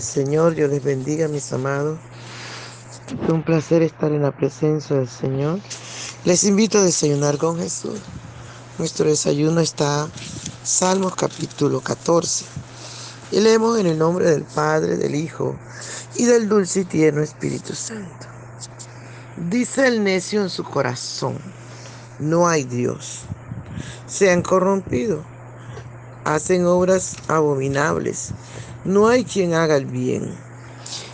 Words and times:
Señor, 0.00 0.54
Dios 0.54 0.70
les 0.70 0.82
bendiga, 0.82 1.28
mis 1.28 1.52
amados. 1.52 1.98
Es 3.22 3.28
un 3.30 3.42
placer 3.42 3.82
estar 3.82 4.12
en 4.12 4.22
la 4.22 4.32
presencia 4.32 4.96
del 4.96 5.08
Señor. 5.08 5.60
Les 6.24 6.44
invito 6.44 6.78
a 6.78 6.82
desayunar 6.82 7.38
con 7.38 7.58
Jesús. 7.58 7.98
Nuestro 8.78 9.08
desayuno 9.08 9.60
está 9.60 10.08
Salmos 10.62 11.16
capítulo 11.16 11.80
14. 11.80 12.44
Y 13.32 13.40
leemos 13.40 13.78
en 13.78 13.86
el 13.86 13.98
nombre 13.98 14.30
del 14.30 14.44
Padre, 14.44 14.96
del 14.96 15.14
Hijo 15.14 15.56
y 16.16 16.24
del 16.24 16.48
dulce 16.48 16.80
y 16.80 16.84
tierno 16.84 17.22
Espíritu 17.22 17.74
Santo. 17.74 18.26
Dice 19.36 19.86
el 19.86 20.02
necio 20.02 20.42
en 20.42 20.50
su 20.50 20.64
corazón, 20.64 21.38
no 22.18 22.48
hay 22.48 22.64
Dios. 22.64 23.20
Se 24.06 24.30
han 24.30 24.42
corrompido, 24.42 25.22
hacen 26.24 26.66
obras 26.66 27.16
abominables 27.28 28.32
no 28.84 29.08
hay 29.08 29.24
quien 29.24 29.54
haga 29.54 29.76
el 29.76 29.86
bien. 29.86 30.34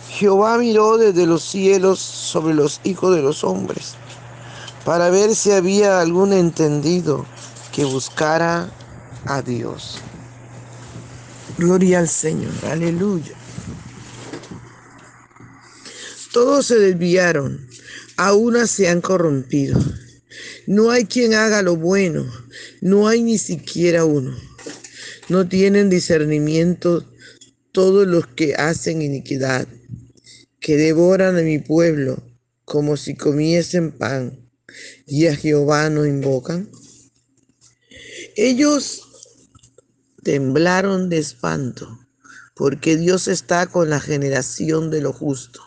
Jehová 0.09 0.57
miró 0.57 0.97
desde 0.97 1.25
los 1.25 1.43
cielos 1.43 1.99
sobre 1.99 2.53
los 2.53 2.79
hijos 2.83 3.15
de 3.15 3.21
los 3.21 3.43
hombres 3.43 3.95
para 4.85 5.09
ver 5.09 5.35
si 5.35 5.51
había 5.51 5.99
algún 5.99 6.31
entendido 6.31 7.25
que 7.73 7.83
buscara 7.83 8.71
a 9.25 9.41
Dios. 9.41 9.97
Gloria 11.57 11.99
al 11.99 12.07
Señor, 12.07 12.53
aleluya. 12.69 13.33
Todos 16.31 16.67
se 16.67 16.75
desviaron, 16.75 17.67
a 18.17 18.33
una 18.33 18.67
se 18.67 18.89
han 18.89 19.01
corrompido. 19.01 19.79
No 20.67 20.91
hay 20.91 21.05
quien 21.05 21.33
haga 21.33 21.61
lo 21.61 21.75
bueno, 21.75 22.25
no 22.81 23.07
hay 23.07 23.23
ni 23.23 23.37
siquiera 23.37 24.05
uno. 24.05 24.35
No 25.29 25.47
tienen 25.47 25.89
discernimiento 25.89 27.03
todos 27.75 28.07
los 28.07 28.25
que 28.25 28.55
hacen 28.55 29.01
iniquidad, 29.01 29.67
que 30.61 30.77
devoran 30.77 31.37
a 31.37 31.41
mi 31.41 31.59
pueblo 31.59 32.23
como 32.63 32.95
si 32.95 33.15
comiesen 33.15 33.91
pan, 33.91 34.49
y 35.05 35.27
a 35.27 35.35
Jehová 35.35 35.89
no 35.89 36.05
invocan? 36.05 36.71
Ellos 38.37 39.01
temblaron 40.23 41.09
de 41.09 41.17
espanto, 41.17 41.99
porque 42.55 42.95
Dios 42.95 43.27
está 43.27 43.67
con 43.67 43.89
la 43.89 43.99
generación 43.99 44.89
de 44.89 45.01
lo 45.01 45.11
justo. 45.11 45.61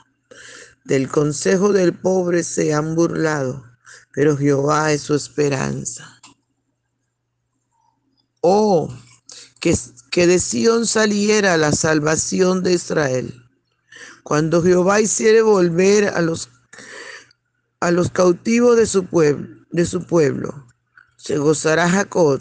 Del 0.87 1.11
consejo 1.11 1.75
del 1.75 1.93
pobre 1.93 2.43
se 2.43 2.73
han 2.73 2.95
burlado, 2.95 3.67
pero 4.15 4.35
Jehová 4.35 4.95
es 4.95 5.03
su 5.03 5.15
esperanza. 5.15 6.23
Oh, 8.41 8.89
que 9.61 9.75
que 10.11 10.27
de 10.27 10.39
Sión 10.39 10.87
saliera 10.87 11.57
la 11.57 11.73
salvación 11.73 12.63
de 12.63 12.73
Israel. 12.73 13.45
Cuando 14.23 14.63
Jehová 14.63 15.01
hiciere 15.01 15.43
volver 15.43 16.09
a 16.09 16.21
los, 16.21 16.51
a 17.81 17.91
los 17.91 18.11
cautivos 18.11 18.77
de 18.77 18.87
su, 18.87 19.07
pueblo, 19.07 19.65
de 19.71 19.87
su 19.87 20.07
pueblo, 20.07 20.67
se 21.17 21.39
gozará 21.39 21.89
Jacob 21.89 22.41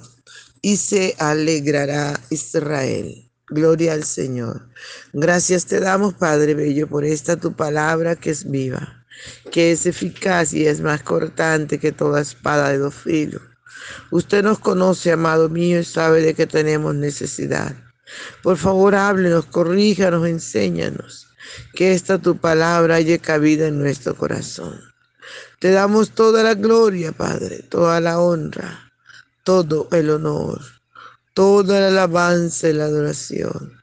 y 0.62 0.78
se 0.78 1.16
alegrará 1.20 2.20
Israel. 2.30 3.24
Gloria 3.50 3.94
al 3.94 4.04
Señor. 4.04 4.68
Gracias 5.14 5.66
te 5.66 5.80
damos, 5.80 6.14
Padre 6.14 6.54
Bello, 6.54 6.88
por 6.88 7.06
esta 7.06 7.38
tu 7.38 7.56
palabra 7.56 8.18
que 8.18 8.32
es 8.32 8.50
viva, 8.50 9.06
que 9.52 9.72
es 9.72 9.86
eficaz 9.86 10.54
y 10.54 10.68
es 10.68 10.82
más 10.82 11.02
cortante 11.04 11.80
que 11.80 11.94
toda 11.94 12.22
espada 12.22 12.70
de 12.70 12.80
dos 12.80 12.96
filos 12.96 13.42
Usted 14.12 14.44
nos 14.44 14.60
conoce, 14.60 15.12
amado 15.12 15.50
mío, 15.50 15.80
y 15.80 15.84
sabe 15.84 16.22
de 16.22 16.34
qué 16.34 16.48
tenemos 16.48 16.96
necesidad. 16.96 17.76
Por 18.42 18.58
favor, 18.58 18.96
háblenos, 18.96 19.46
corríjanos, 19.46 20.28
enséñanos. 20.28 21.28
Que 21.74 21.94
esta 21.94 22.18
tu 22.18 22.38
palabra 22.38 22.96
haya 22.96 23.18
cabida 23.20 23.68
en 23.68 23.80
nuestro 23.80 24.16
corazón. 24.16 24.80
Te 25.60 25.72
damos 25.72 26.12
toda 26.12 26.44
la 26.44 26.54
gloria, 26.54 27.12
Padre, 27.12 27.64
toda 27.64 28.00
la 28.00 28.20
honra, 28.20 28.92
todo 29.44 29.88
el 29.92 30.10
honor, 30.10 30.62
toda 31.34 31.80
la 31.80 31.88
alabanza 31.88 32.70
y 32.70 32.74
la 32.74 32.86
adoración. 32.86 33.82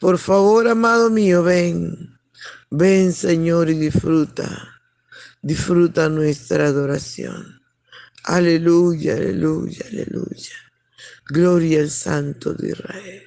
Por 0.00 0.18
favor, 0.18 0.68
amado 0.68 1.10
mío, 1.10 1.42
ven, 1.42 2.18
ven, 2.70 3.12
Señor, 3.12 3.70
y 3.70 3.74
disfruta, 3.74 4.80
disfruta 5.40 6.08
nuestra 6.08 6.66
adoración. 6.66 7.63
Aleluya, 8.26 9.16
aleluya, 9.16 9.84
aleluya. 9.92 10.56
Gloria 11.28 11.80
al 11.80 11.90
Santo 11.90 12.54
de 12.54 12.70
Israel. 12.70 13.22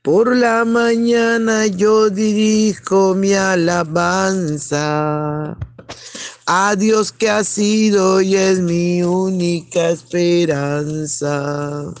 Por 0.00 0.34
la 0.34 0.64
mañana 0.64 1.66
yo 1.66 2.08
dirijo 2.08 3.14
mi 3.14 3.34
alabanza 3.34 4.78
a 6.46 6.76
Dios 6.76 7.12
que 7.12 7.28
ha 7.28 7.44
sido 7.44 8.22
y 8.22 8.34
es 8.34 8.60
mi 8.60 9.02
única 9.02 9.90
esperanza. 9.90 11.92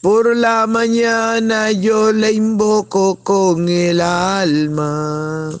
Por 0.00 0.34
la 0.34 0.66
mañana 0.66 1.72
yo 1.72 2.10
le 2.10 2.32
invoco 2.32 3.16
con 3.16 3.68
el 3.68 4.00
alma 4.00 5.60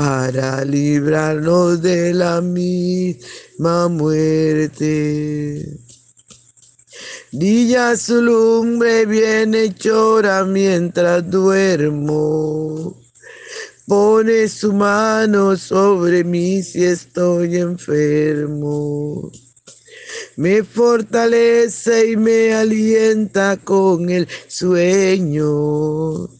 para 0.00 0.64
librarnos 0.64 1.82
de 1.82 2.14
la 2.14 2.40
misma 2.40 3.86
muerte. 3.88 5.66
Dilla 7.30 7.94
su 7.98 8.22
lumbre 8.22 9.04
viene 9.04 9.74
llora 9.74 10.46
mientras 10.46 11.30
duermo. 11.30 12.96
Pone 13.86 14.48
su 14.48 14.72
mano 14.72 15.54
sobre 15.58 16.24
mí 16.24 16.62
si 16.62 16.82
estoy 16.82 17.58
enfermo. 17.58 19.30
Me 20.36 20.64
fortalece 20.64 22.12
y 22.12 22.16
me 22.16 22.54
alienta 22.54 23.58
con 23.58 24.08
el 24.08 24.26
sueño 24.48 26.39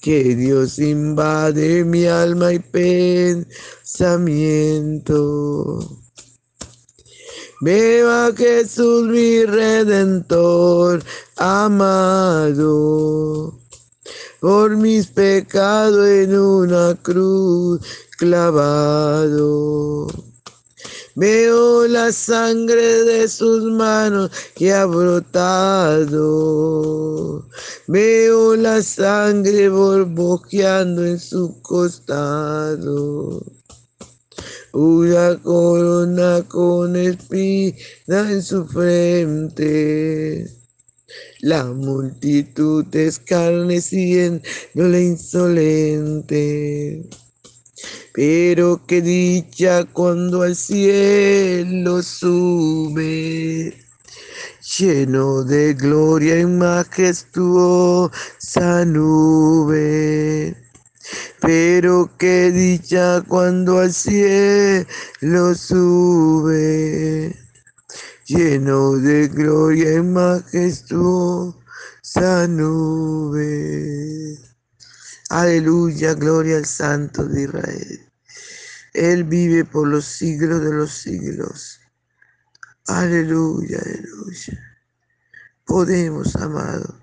que 0.00 0.34
Dios 0.36 0.78
invade 0.78 1.84
mi 1.84 2.06
alma 2.06 2.52
y 2.52 2.60
pensamiento. 2.60 4.48
Veo 7.60 8.08
a 8.08 8.32
Jesús 8.36 9.08
mi 9.08 9.44
redentor 9.44 11.02
amado, 11.36 12.78
por 14.40 14.76
mis 14.76 15.08
pecados 15.08 16.06
en 16.06 16.38
una 16.38 16.94
cruz 17.02 17.80
clavado. 18.16 20.06
Veo 21.18 21.88
la 21.88 22.12
sangre 22.12 23.02
de 23.02 23.26
sus 23.26 23.64
manos 23.64 24.30
que 24.54 24.72
ha 24.72 24.86
brotado. 24.86 26.14
Veo 27.88 28.54
la 28.54 28.80
sangre 28.80 29.68
borbojeando 29.68 31.04
en 31.04 31.18
su 31.18 31.60
costado. 31.60 33.42
Una 34.72 35.36
corona 35.42 36.44
con 36.46 36.94
espina 36.94 37.74
en 38.08 38.40
su 38.40 38.64
frente. 38.68 40.48
La 41.40 41.64
multitud 41.64 42.86
escarneciendo 42.94 44.40
la 44.74 45.00
insolente 45.00 45.98
Pero 48.20 48.82
qué 48.84 49.00
dicha 49.00 49.84
cuando 49.84 50.42
al 50.42 50.56
cielo 50.56 52.02
sube, 52.02 53.72
lleno 54.76 55.44
de 55.44 55.74
gloria 55.74 56.40
y 56.40 56.46
majestuosa 56.46 58.10
nube. 58.86 60.56
Pero 61.40 62.10
qué 62.18 62.50
dicha 62.50 63.22
cuando 63.22 63.78
al 63.78 63.92
cielo 63.92 65.54
sube, 65.54 67.36
lleno 68.26 68.96
de 68.96 69.28
gloria 69.28 69.94
y 69.94 70.02
majestuosa 70.02 71.54
nube. 72.48 74.36
Aleluya, 75.30 76.14
gloria 76.14 76.56
al 76.56 76.66
Santo 76.66 77.24
de 77.24 77.42
Israel. 77.42 78.07
Él 78.94 79.24
vive 79.24 79.64
por 79.64 79.88
los 79.88 80.04
siglos 80.04 80.62
de 80.62 80.72
los 80.72 80.92
siglos. 80.92 81.80
Aleluya, 82.86 83.78
aleluya. 83.84 84.78
Podemos, 85.64 86.34
amado, 86.36 86.98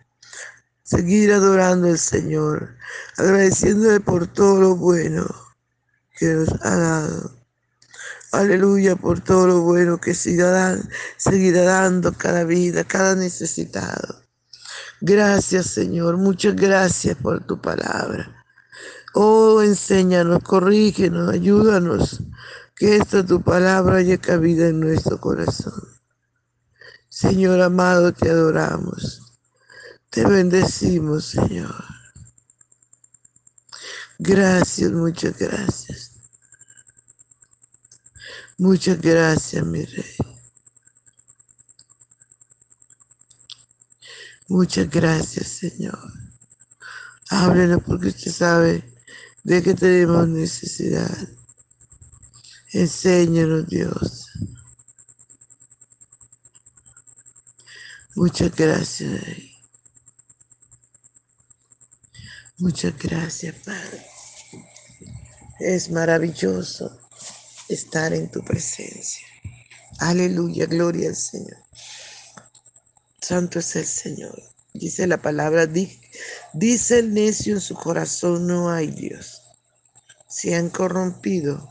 seguir 0.84 1.32
adorando 1.32 1.88
al 1.88 2.00
Señor, 2.00 2.76
agradeciéndole 3.18 4.00
por 4.00 4.28
todo 4.28 4.60
lo 4.62 4.76
bueno 4.76 5.26
que 6.18 6.26
nos 6.34 6.50
ha 6.64 6.76
dado. 6.76 7.36
Aleluya 8.32 8.96
por 8.96 9.22
todo 9.22 9.48
lo 9.48 9.62
bueno 9.62 10.00
que 10.00 10.14
seguirá, 10.14 10.78
seguirá 11.18 11.64
dando 11.64 12.12
cada 12.14 12.44
vida, 12.44 12.84
cada 12.84 13.16
necesitado. 13.16 14.24
Gracias, 15.02 15.68
Señor. 15.68 16.18
Muchas 16.18 16.56
gracias 16.56 17.16
por 17.18 17.46
tu 17.46 17.62
palabra. 17.62 18.45
Oh, 19.18 19.62
enséñanos, 19.62 20.44
corrígenos, 20.44 21.30
ayúdanos. 21.30 22.22
Que 22.76 22.98
esta 22.98 23.26
tu 23.26 23.42
palabra 23.42 23.96
haya 23.96 24.18
cabida 24.18 24.68
en 24.68 24.82
nuestro 24.82 25.22
corazón. 25.22 25.88
Señor 27.08 27.62
amado, 27.62 28.12
te 28.12 28.30
adoramos. 28.30 29.22
Te 30.10 30.26
bendecimos, 30.26 31.28
Señor. 31.28 31.82
Gracias, 34.20 34.92
muchas 34.92 35.38
gracias. 35.38 36.12
Muchas 38.58 39.00
gracias, 39.00 39.66
mi 39.66 39.86
rey. 39.86 40.18
Muchas 44.50 44.90
gracias, 44.90 45.48
Señor. 45.48 46.00
Háblenos 47.30 47.82
porque 47.86 48.10
usted 48.10 48.32
sabe 48.32 48.95
de 49.46 49.62
que 49.62 49.76
tenemos 49.76 50.28
necesidad. 50.28 51.16
Enséñanos, 52.74 53.68
Dios. 53.68 54.26
Muchas 58.16 58.56
gracias. 58.56 59.24
Muchas 62.58 62.98
gracias, 62.98 63.56
Padre. 63.64 64.08
Es 65.60 65.92
maravilloso 65.92 67.00
estar 67.70 68.14
en 68.14 68.32
tu 68.32 68.44
presencia. 68.44 69.28
Aleluya, 70.00 70.66
gloria 70.66 71.10
al 71.10 71.16
Señor. 71.16 71.58
Santo 73.22 73.60
es 73.60 73.76
el 73.76 73.86
Señor. 73.86 74.42
Dice 74.74 75.06
la 75.06 75.22
palabra, 75.22 75.68
dice 76.54 77.00
el 77.00 77.14
necio 77.14 77.56
en 77.56 77.62
su 77.62 77.76
corazón, 77.76 78.48
no 78.48 78.70
hay 78.70 78.88
Dios. 78.88 79.42
Se 80.28 80.56
han 80.56 80.70
corrompido, 80.70 81.70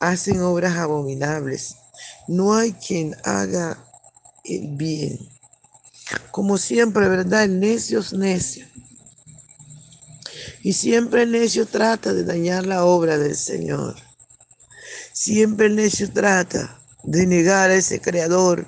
hacen 0.00 0.40
obras 0.42 0.76
abominables. 0.76 1.76
No 2.26 2.54
hay 2.54 2.72
quien 2.72 3.16
haga 3.24 3.84
el 4.44 4.68
bien. 4.76 5.18
Como 6.30 6.58
siempre, 6.58 7.08
¿verdad? 7.08 7.44
El 7.44 7.60
necio 7.60 8.00
es 8.00 8.12
necio. 8.12 8.66
Y 10.62 10.72
siempre 10.72 11.22
el 11.22 11.32
necio 11.32 11.66
trata 11.66 12.12
de 12.12 12.24
dañar 12.24 12.66
la 12.66 12.84
obra 12.84 13.18
del 13.18 13.36
Señor. 13.36 13.96
Siempre 15.12 15.66
el 15.66 15.76
necio 15.76 16.10
trata 16.12 16.80
de 17.02 17.26
negar 17.26 17.70
a 17.70 17.74
ese 17.74 18.00
creador 18.00 18.66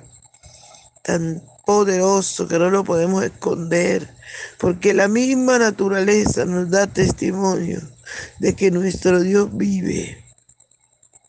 tan 1.02 1.42
poderoso 1.64 2.48
que 2.48 2.58
no 2.58 2.70
lo 2.70 2.84
podemos 2.84 3.22
esconder, 3.24 4.14
porque 4.58 4.94
la 4.94 5.08
misma 5.08 5.58
naturaleza 5.58 6.44
nos 6.44 6.70
da 6.70 6.86
testimonio 6.86 7.80
de 8.38 8.54
que 8.54 8.70
nuestro 8.70 9.20
Dios 9.20 9.48
vive 9.56 10.24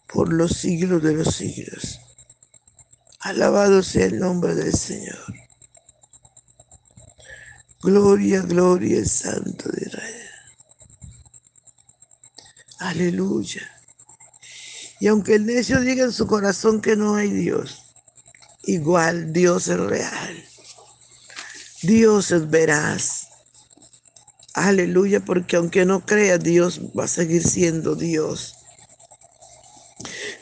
por 0.08 0.32
los 0.32 0.52
siglos 0.52 1.02
de 1.04 1.14
los 1.14 1.36
siglos. 1.36 2.00
Alabado 3.20 3.84
sea 3.84 4.06
el 4.06 4.20
nombre 4.20 4.54
del 4.54 4.74
Señor. 4.74 5.34
Gloria, 7.82 8.42
gloria 8.42 9.00
al 9.00 9.08
Santo 9.08 9.70
de 9.70 9.86
Israel. 9.86 10.30
Aleluya. 12.80 13.62
Y 15.00 15.08
aunque 15.08 15.36
el 15.36 15.46
necio 15.46 15.80
diga 15.82 16.06
en 16.06 16.12
su 16.12 16.28
corazón 16.28 16.82
que 16.82 16.96
no 16.96 17.16
hay 17.16 17.30
Dios, 17.30 17.83
igual 18.64 19.34
Dios 19.34 19.68
es 19.68 19.80
real. 19.80 20.44
Dios 21.82 22.32
es 22.32 22.50
veraz. 22.50 23.28
Aleluya, 24.54 25.20
porque 25.20 25.56
aunque 25.56 25.86
no 25.86 26.06
crea, 26.06 26.38
Dios 26.38 26.80
va 26.98 27.06
a 27.06 27.08
seguir 27.08 27.44
siendo 27.44 27.96
Dios. 27.96 28.56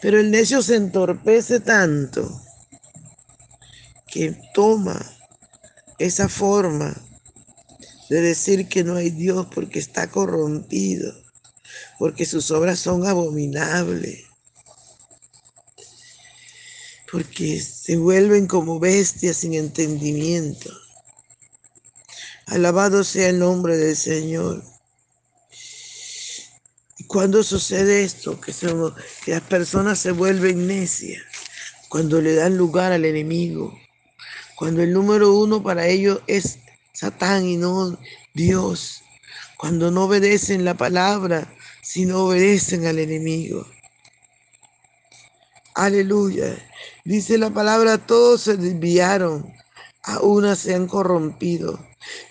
Pero 0.01 0.19
el 0.19 0.31
necio 0.31 0.61
se 0.61 0.75
entorpece 0.75 1.59
tanto 1.59 2.41
que 4.07 4.37
toma 4.53 4.99
esa 5.99 6.27
forma 6.27 6.93
de 8.09 8.21
decir 8.21 8.67
que 8.67 8.83
no 8.83 8.95
hay 8.95 9.09
Dios 9.09 9.47
porque 9.53 9.79
está 9.79 10.07
corrompido, 10.07 11.13
porque 11.97 12.25
sus 12.25 12.51
obras 12.51 12.79
son 12.79 13.07
abominables 13.07 14.30
porque 17.11 17.59
se 17.59 17.97
vuelven 17.97 18.47
como 18.47 18.79
bestias 18.79 19.37
sin 19.37 19.53
entendimiento. 19.53 20.71
Alabado 22.47 23.03
sea 23.03 23.29
el 23.29 23.39
nombre 23.39 23.77
del 23.77 23.95
Señor. 23.95 24.63
Y 26.97 27.03
cuando 27.05 27.43
sucede 27.43 28.03
esto, 28.03 28.39
que, 28.39 28.53
que 29.25 29.31
las 29.31 29.41
personas 29.41 29.99
se 29.99 30.11
vuelven 30.11 30.67
necias, 30.67 31.21
cuando 31.89 32.21
le 32.21 32.35
dan 32.35 32.57
lugar 32.57 32.93
al 32.93 33.03
enemigo, 33.03 33.77
cuando 34.55 34.81
el 34.81 34.93
número 34.93 35.33
uno 35.33 35.61
para 35.61 35.87
ellos 35.87 36.21
es 36.27 36.59
Satán 36.93 37.45
y 37.45 37.57
no 37.57 37.99
Dios, 38.33 39.01
cuando 39.57 39.91
no 39.91 40.05
obedecen 40.05 40.63
la 40.63 40.75
palabra, 40.75 41.53
sino 41.81 42.25
obedecen 42.25 42.85
al 42.85 42.99
enemigo. 42.99 43.67
Aleluya. 45.75 46.57
Dice 47.05 47.37
la 47.37 47.49
palabra, 47.49 47.97
todos 47.97 48.41
se 48.41 48.57
desviaron, 48.57 49.53
a 50.03 50.19
una 50.19 50.55
se 50.55 50.75
han 50.75 50.87
corrompido. 50.87 51.79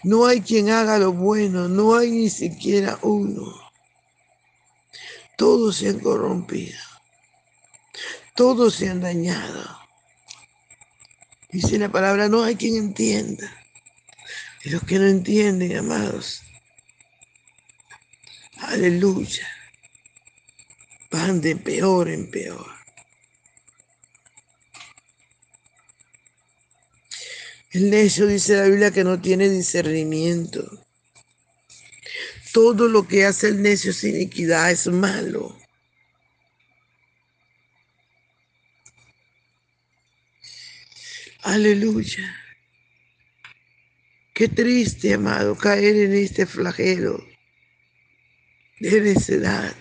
No 0.03 0.27
hay 0.27 0.41
quien 0.41 0.71
haga 0.71 0.99
lo 0.99 1.13
bueno, 1.13 1.69
no 1.69 1.97
hay 1.97 2.11
ni 2.11 2.31
siquiera 2.31 2.99
uno. 3.03 3.55
Todos 5.37 5.77
se 5.77 5.89
han 5.89 6.01
corrompido. 6.01 6.79
Todos 8.35 8.75
se 8.75 8.89
han 8.89 9.01
dañado. 9.01 9.79
Dice 11.51 11.79
la 11.79 11.91
palabra, 11.91 12.29
no 12.29 12.43
hay 12.43 12.57
quien 12.57 12.77
entienda. 12.77 13.51
Y 14.65 14.71
los 14.71 14.83
que 14.85 14.99
no 14.99 15.07
entienden, 15.07 15.77
amados, 15.77 16.43
aleluya, 18.59 19.49
van 21.11 21.41
de 21.41 21.57
peor 21.57 22.09
en 22.09 22.31
peor. 22.31 22.80
El 27.73 27.89
necio 27.89 28.27
dice 28.27 28.57
la 28.57 28.65
Biblia 28.65 28.91
que 28.91 29.05
no 29.05 29.21
tiene 29.21 29.49
discernimiento. 29.49 30.85
Todo 32.53 32.89
lo 32.89 33.07
que 33.07 33.25
hace 33.25 33.47
el 33.47 33.63
necio 33.63 33.93
sin 33.93 34.17
iniquidad 34.17 34.73
es 34.73 34.89
malo. 34.89 35.57
Aleluya. 41.43 42.37
Qué 44.35 44.49
triste, 44.49 45.15
amado, 45.15 45.57
caer 45.57 45.95
en 45.95 46.15
este 46.15 46.47
flagelo 46.47 47.25
de 48.81 49.01
necedad. 49.01 49.77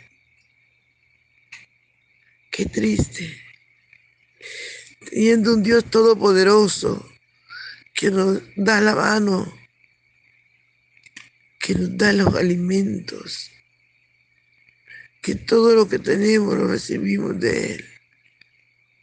Qué 2.51 2.65
triste. 2.65 3.35
Teniendo 5.09 5.55
un 5.55 5.63
Dios 5.63 5.85
todopoderoso 5.85 7.09
que 7.99 8.09
nos 8.11 8.41
da 8.55 8.79
la 8.79 8.95
mano, 8.95 9.53
que 11.59 11.75
nos 11.75 11.97
da 11.97 12.13
los 12.13 12.33
alimentos, 12.33 13.51
que 15.21 15.35
todo 15.35 15.75
lo 15.75 15.89
que 15.89 15.99
tenemos 15.99 16.57
lo 16.57 16.67
recibimos 16.67 17.37
de 17.41 17.73
Él, 17.73 17.85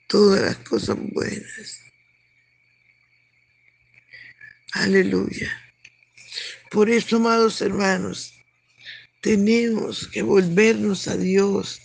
todas 0.07 0.41
las 0.41 0.57
cosas 0.65 0.97
buenas. 1.13 1.83
Aleluya. 4.73 5.53
Por 6.71 6.89
eso, 6.89 7.17
amados 7.17 7.61
hermanos, 7.61 8.33
tenemos 9.21 10.09
que 10.09 10.23
volvernos 10.23 11.07
a 11.07 11.19
Dios. 11.19 11.83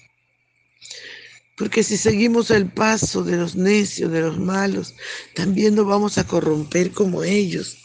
Porque 1.62 1.84
si 1.84 1.96
seguimos 1.96 2.50
el 2.50 2.72
paso 2.72 3.24
de 3.24 3.38
los 3.38 3.56
necios, 3.56 4.12
de 4.12 4.22
los 4.22 4.39
malos, 4.39 4.96
también 5.36 5.75
nos 5.75 5.86
vamos 5.86 6.18
a 6.18 6.25
corromper 6.25 6.89
como 6.91 7.24
ellos. 7.24 7.77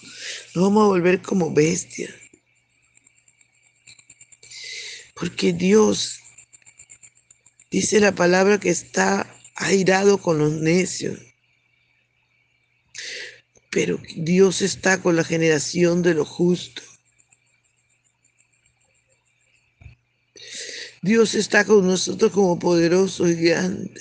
Nos 0.55 0.65
vamos 0.65 0.85
a 0.85 0.87
volver 0.87 1.21
como 1.21 1.53
bestias. 1.53 2.11
Porque 5.15 5.53
Dios 5.53 6.21
dice 7.71 8.01
la 8.01 8.15
palabra 8.15 8.59
que 8.59 8.71
está 8.71 9.31
airado 9.57 10.17
con 10.17 10.39
los 10.39 10.53
necios. 10.53 11.21
Pero 13.69 14.01
Dios 14.17 14.63
está 14.63 15.03
con 15.03 15.17
la 15.17 15.23
generación 15.23 16.01
de 16.01 16.15
los 16.15 16.29
justos. 16.29 16.86
Dios 21.07 21.37
está 21.37 21.65
con 21.65 21.87
nosotros 21.87 22.33
como 22.33 22.59
poderoso 22.59 23.29
y 23.29 23.37
grande. 23.37 24.01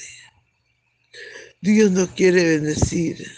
Dios 1.61 1.91
nos 1.91 2.09
quiere 2.09 2.43
bendecir. 2.43 3.31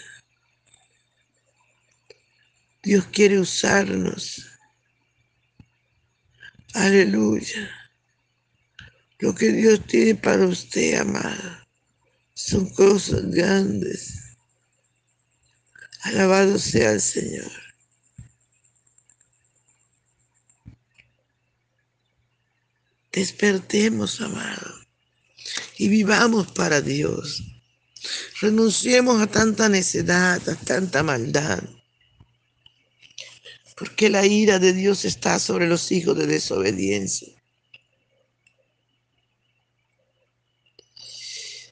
Dios 2.82 3.04
quiere 3.12 3.38
usarnos. 3.38 4.48
Aleluya. 6.72 7.70
Lo 9.18 9.34
que 9.34 9.52
Dios 9.52 9.86
tiene 9.86 10.14
para 10.14 10.46
usted, 10.46 10.94
amada, 11.00 11.68
son 12.32 12.70
cosas 12.70 13.30
grandes. 13.30 14.38
Alabado 16.04 16.58
sea 16.58 16.92
el 16.92 17.02
Señor. 17.02 17.67
Despertemos, 23.12 24.20
amado, 24.20 24.74
y 25.78 25.88
vivamos 25.88 26.52
para 26.52 26.80
Dios. 26.80 27.42
Renunciemos 28.40 29.20
a 29.20 29.26
tanta 29.26 29.68
necedad, 29.68 30.46
a 30.48 30.54
tanta 30.54 31.02
maldad 31.02 31.62
porque 33.78 34.10
la 34.10 34.26
ira 34.26 34.58
de 34.58 34.72
Dios 34.72 35.04
está 35.04 35.38
sobre 35.38 35.68
los 35.68 35.92
hijos 35.92 36.18
de 36.18 36.26
desobediencia. 36.26 37.32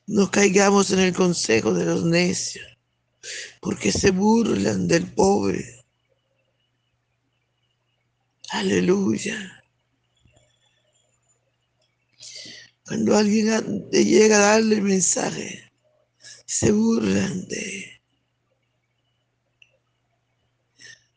No 0.06 0.30
caigamos 0.30 0.92
en 0.92 1.00
el 1.00 1.12
consejo 1.12 1.74
de 1.74 1.84
los 1.84 2.04
necios, 2.04 2.64
porque 3.60 3.90
se 3.90 4.12
burlan 4.12 4.86
del 4.86 5.12
pobre. 5.12 5.84
Aleluya. 8.50 9.55
Cuando 12.86 13.16
alguien 13.16 13.88
llega 13.90 14.36
a 14.36 14.52
darle 14.52 14.80
mensaje, 14.80 15.70
se 16.46 16.70
burlan 16.70 17.46
de. 17.48 18.00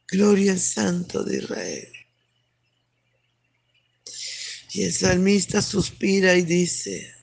Gloria 0.07 0.53
al 0.53 0.59
Santo 0.59 1.23
de 1.23 1.38
Israel. 1.38 1.93
Y 4.71 4.83
el 4.83 4.93
salmista 4.93 5.61
suspira 5.61 6.35
y 6.35 6.41
dice, 6.41 7.13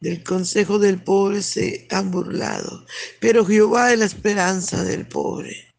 del 0.00 0.22
consejo 0.24 0.78
del 0.78 1.02
pobre 1.02 1.42
se 1.42 1.86
han 1.90 2.10
burlado, 2.10 2.86
pero 3.20 3.44
Jehová 3.44 3.92
es 3.92 3.98
la 3.98 4.06
esperanza 4.06 4.82
del 4.82 5.06
pobre. 5.06 5.72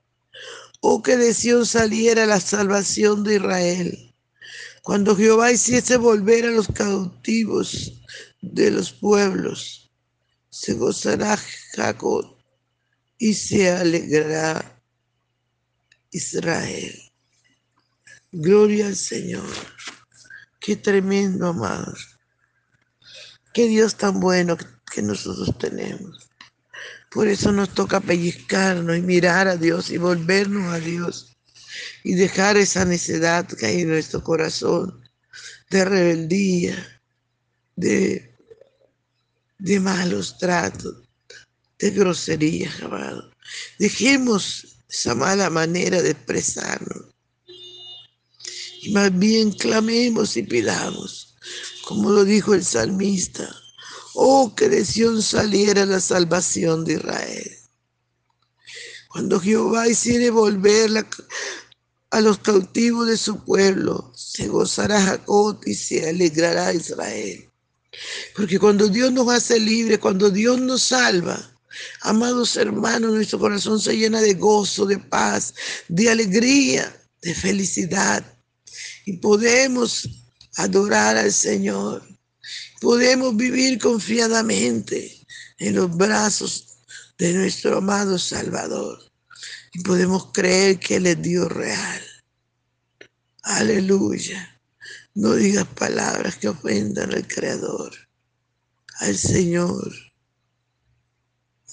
Oh, 0.82 1.02
que 1.02 1.18
de 1.18 1.34
Sion 1.34 1.66
saliera 1.66 2.26
la 2.26 2.40
salvación 2.40 3.24
de 3.24 3.36
Israel. 3.36 4.13
Cuando 4.84 5.16
Jehová 5.16 5.50
hiciese 5.50 5.96
volver 5.96 6.46
a 6.46 6.52
los 6.52 6.68
cautivos 6.68 8.02
de 8.42 8.70
los 8.70 8.92
pueblos, 8.92 9.90
se 10.50 10.74
gozará 10.74 11.40
Jacob 11.74 12.36
y 13.18 13.34
se 13.34 13.72
alegrará 13.72 14.84
Israel. 16.12 17.02
Gloria 18.34 18.88
al 18.88 18.98
Señor. 18.98 19.48
Qué 20.60 20.76
tremendo, 20.76 21.48
amados. 21.48 22.20
Qué 23.54 23.68
Dios 23.68 23.96
tan 23.96 24.20
bueno 24.20 24.58
que 24.94 25.02
nosotros 25.02 25.58
tenemos. 25.58 26.30
Por 27.10 27.30
eso 27.30 27.54
nos 27.54 27.70
toca 27.70 28.02
pellizcarnos 28.02 28.98
y 28.98 29.02
mirar 29.02 29.48
a 29.48 29.56
Dios 29.56 29.92
y 29.92 29.98
volvernos 29.98 30.74
a 30.74 30.80
Dios 30.80 31.38
y 32.04 32.16
dejar 32.16 32.58
esa 32.58 32.86
necedad 32.86 33.48
que 33.48 33.66
hay 33.66 33.82
en 33.82 33.90
nuestro 33.90 34.24
corazón 34.24 35.02
de 35.70 35.86
rebeldía, 35.86 37.02
de, 37.76 38.36
de 39.58 39.80
malos 39.80 40.38
tratos, 40.38 40.96
de 41.80 41.90
grosería, 41.92 42.72
amado. 42.82 43.32
Dejemos 43.80 44.78
esa 44.90 45.16
mala 45.16 45.50
manera 45.50 46.02
de 46.02 46.12
expresarnos. 46.12 47.06
Y 48.82 48.92
más 48.92 49.18
bien 49.18 49.52
clamemos 49.52 50.38
y 50.38 50.44
pidamos, 50.44 51.36
como 51.86 52.12
lo 52.12 52.24
dijo 52.26 52.54
el 52.54 52.64
salmista, 52.64 53.50
oh 54.14 54.54
que 54.56 54.70
de 54.70 54.86
Sion 54.86 55.22
saliera 55.22 55.86
la 55.86 56.00
salvación 56.00 56.86
de 56.86 56.94
Israel. 56.94 57.58
Cuando 59.10 59.40
Jehová 59.40 59.88
hiciere 59.88 60.30
volver 60.32 60.90
a 62.14 62.22
los 62.22 62.38
cautivos 62.40 63.08
de 63.08 63.18
su 63.18 63.44
pueblo, 63.44 64.12
se 64.16 64.48
gozará 64.48 65.02
Jacob 65.02 65.60
y 65.66 65.74
se 65.74 66.08
alegrará 66.08 66.74
Israel. 66.74 67.50
Porque 68.36 68.60
cuando 68.60 68.88
Dios 68.88 69.12
nos 69.12 69.28
hace 69.30 69.60
libre, 69.60 70.00
cuando 70.00 70.30
Dios 70.30 70.60
nos 70.62 70.84
salva, 70.84 71.50
Amados 72.02 72.56
hermanos, 72.56 73.14
nuestro 73.14 73.40
corazón 73.40 73.80
se 73.80 73.98
llena 73.98 74.22
de 74.22 74.36
gozo, 74.36 74.86
de 74.86 75.00
paz, 75.00 75.56
de 75.88 76.10
alegría, 76.10 76.96
de 77.22 77.34
felicidad. 77.34 78.24
Y 79.06 79.14
podemos 79.18 80.08
adorar 80.58 81.18
al 81.18 81.34
Señor. 81.34 82.04
Podemos 82.80 83.36
vivir 83.36 83.80
confiadamente 83.80 85.26
en 85.58 85.76
los 85.76 85.96
brazos 85.98 86.78
de 87.18 87.34
nuestro 87.34 87.78
amado 87.78 88.20
Salvador. 88.20 89.13
Y 89.74 89.82
podemos 89.82 90.32
creer 90.32 90.80
que 90.80 90.98
Él 90.98 91.08
es 91.08 91.22
Dios 91.22 91.52
real. 91.52 92.02
Aleluya. 93.42 94.62
No 95.16 95.34
digas 95.34 95.68
palabras 95.68 96.38
que 96.38 96.48
ofendan 96.48 97.14
al 97.14 97.28
Creador, 97.28 97.94
al 99.00 99.18
Señor. 99.18 99.94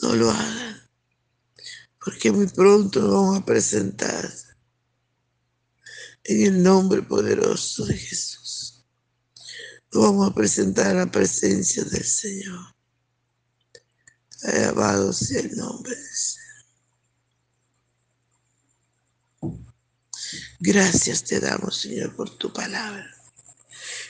No 0.02 0.14
lo 0.14 0.30
hagan, 0.30 0.80
porque 2.02 2.33
muy 2.33 2.47
pronto 2.47 3.00
nos 3.00 3.11
vamos 3.11 3.38
a 3.38 3.45
presentar 3.45 4.30
en 6.25 6.47
el 6.47 6.62
nombre 6.62 7.02
poderoso 7.02 7.85
de 7.87 7.97
Jesús. 7.97 8.85
Nos 9.92 10.04
vamos 10.04 10.30
a 10.30 10.35
presentar 10.35 10.88
a 10.88 11.04
la 11.04 11.11
presencia 11.11 11.85
del 11.85 12.04
Señor. 12.04 12.75
Alabado 14.42 15.12
sea 15.12 15.40
el 15.40 15.57
nombre 15.57 15.95
del 15.95 16.14
Señor. 16.14 16.50
Gracias 20.62 21.25
te 21.25 21.40
damos, 21.40 21.81
Señor, 21.81 22.14
por 22.14 22.29
tu 22.37 22.52
palabra. 22.52 23.11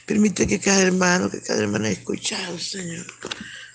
Permite 0.05 0.49
que 0.49 0.59
cada 0.59 0.83
hermano, 0.83 1.31
que 1.31 1.41
cada 1.41 1.63
hermana 1.63 1.87
haya 1.87 1.99
escuchado, 1.99 2.59
Señor, 2.59 3.07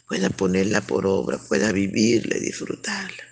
pueda 0.09 0.29
ponerla 0.29 0.81
por 0.81 1.07
obra, 1.07 1.37
pueda 1.37 1.71
vivirla 1.71 2.35
y 2.35 2.41
disfrutarla. 2.41 3.23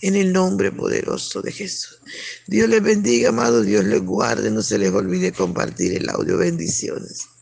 En 0.00 0.16
el 0.16 0.32
nombre 0.32 0.72
poderoso 0.72 1.42
de 1.42 1.52
Jesús. 1.52 2.00
Dios 2.46 2.68
les 2.70 2.82
bendiga, 2.82 3.28
amado. 3.28 3.62
Dios 3.62 3.84
les 3.84 4.00
guarde. 4.00 4.50
No 4.50 4.62
se 4.62 4.78
les 4.78 4.90
olvide 4.92 5.32
compartir 5.32 5.94
el 5.94 6.08
audio. 6.08 6.38
Bendiciones. 6.38 7.28